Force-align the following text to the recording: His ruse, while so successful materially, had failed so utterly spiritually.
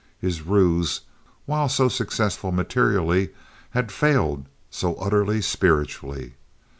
His 0.19 0.41
ruse, 0.41 1.01
while 1.45 1.69
so 1.69 1.87
successful 1.87 2.51
materially, 2.51 3.29
had 3.77 3.91
failed 3.91 4.47
so 4.71 4.95
utterly 4.95 5.43
spiritually. 5.43 6.33